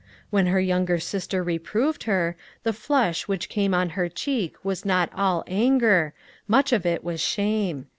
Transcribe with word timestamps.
When 0.31 0.47
her 0.47 0.59
younger 0.59 0.99
sister 0.99 1.43
reproved 1.43 2.05
her, 2.05 2.35
the 2.63 2.73
flush 2.73 3.27
which 3.27 3.49
came 3.49 3.75
on 3.75 3.89
her 3.91 4.09
cheek 4.09 4.55
was 4.65 4.83
not 4.83 5.11
all 5.13 5.43
anger, 5.45 6.15
much 6.47 6.73
of 6.73 6.87
it 6.87 7.03
was 7.03 7.21
shame. 7.21 7.85